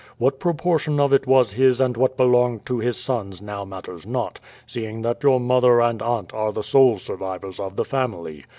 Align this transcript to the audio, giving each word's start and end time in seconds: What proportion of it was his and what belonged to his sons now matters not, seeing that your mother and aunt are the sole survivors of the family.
What 0.17 0.39
proportion 0.39 0.99
of 0.99 1.13
it 1.13 1.27
was 1.27 1.51
his 1.51 1.79
and 1.79 1.95
what 1.95 2.17
belonged 2.17 2.65
to 2.65 2.79
his 2.79 2.97
sons 2.97 3.39
now 3.39 3.63
matters 3.65 4.03
not, 4.03 4.39
seeing 4.65 5.03
that 5.03 5.21
your 5.21 5.39
mother 5.39 5.79
and 5.79 6.01
aunt 6.01 6.33
are 6.33 6.51
the 6.51 6.63
sole 6.63 6.97
survivors 6.97 7.59
of 7.59 7.75
the 7.75 7.85
family. 7.85 8.45